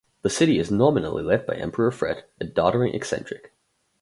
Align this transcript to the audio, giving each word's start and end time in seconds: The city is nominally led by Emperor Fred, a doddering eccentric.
The 0.23 0.31
city 0.31 0.57
is 0.57 0.71
nominally 0.71 1.21
led 1.21 1.45
by 1.45 1.53
Emperor 1.57 1.91
Fred, 1.91 2.23
a 2.39 2.43
doddering 2.43 2.95
eccentric. 2.95 3.53